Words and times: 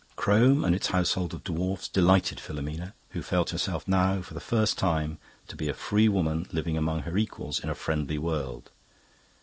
"Crome 0.15 0.65
and 0.65 0.73
its 0.73 0.87
household 0.87 1.31
of 1.31 1.43
dwarfs 1.43 1.87
delighted 1.87 2.39
Filomena, 2.39 2.95
who 3.09 3.21
felt 3.21 3.51
herself 3.51 3.87
now 3.87 4.23
for 4.23 4.33
the 4.33 4.39
first 4.39 4.75
time 4.79 5.19
to 5.47 5.55
be 5.55 5.69
a 5.69 5.75
free 5.75 6.09
woman 6.09 6.47
living 6.51 6.75
among 6.75 7.01
her 7.03 7.15
equals 7.19 7.59
in 7.59 7.69
a 7.69 7.75
friendly 7.75 8.17
world. 8.17 8.71